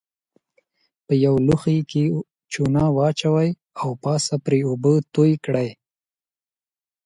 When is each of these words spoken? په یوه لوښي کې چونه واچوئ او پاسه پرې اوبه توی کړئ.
په 1.05 1.13
یوه 1.25 1.39
لوښي 1.47 1.79
کې 1.91 2.03
چونه 2.53 2.81
واچوئ 2.97 3.49
او 3.81 3.89
پاسه 4.03 4.35
پرې 4.45 4.59
اوبه 4.69 4.93
توی 5.13 5.31
کړئ. 5.45 5.69